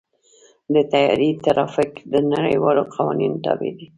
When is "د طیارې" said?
0.73-1.29